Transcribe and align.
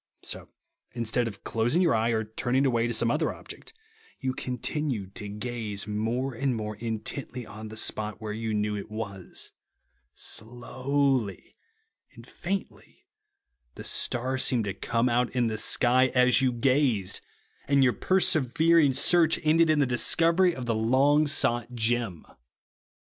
So, 0.23 0.49
instead 0.93 1.27
of 1.27 1.43
closing 1.43 1.79
your 1.79 1.93
eye 1.93 2.09
or 2.09 2.23
turning 2.23 2.65
away 2.65 2.87
to 2.87 2.93
some 2.93 3.11
other 3.11 3.31
object, 3.31 3.71
you 4.19 4.33
continued 4.33 5.13
to 5.13 5.27
gaze 5.29 5.85
more 5.85 6.33
and 6.33 6.55
more 6.55 6.75
intently 6.77 7.45
on 7.45 7.67
the 7.67 7.77
spot 7.77 8.19
w^here 8.19 8.35
you 8.41 8.53
knew 8.55 8.75
it 8.75 8.89
was. 8.89 9.51
Slowly 10.15 11.55
and 12.13 12.25
faintly 12.25 13.05
the 13.75 13.83
star 13.83 14.39
seemed 14.39 14.65
to 14.65 14.73
come 14.73 15.07
out 15.07 15.29
in 15.35 15.45
the 15.45 15.57
sky, 15.59 16.07
as 16.15 16.41
you 16.41 16.51
gazed; 16.51 17.21
and 17.67 17.83
your 17.83 17.93
persever 17.93 18.79
ing 18.79 18.95
search 18.95 19.39
ended 19.43 19.69
in 19.69 19.77
the 19.77 19.85
discovery 19.85 20.55
of 20.55 20.65
the 20.65 20.73
long 20.73 21.27
sought 21.27 21.75
gem. 21.75 22.25